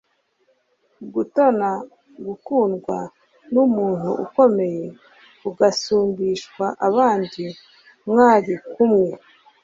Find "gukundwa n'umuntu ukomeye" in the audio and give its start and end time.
2.25-4.85